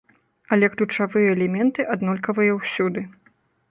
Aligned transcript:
Але 0.55 0.69
ключавыя 0.75 1.27
элементы 1.35 1.87
аднолькавыя 1.97 2.61
ўсюды. 2.61 3.11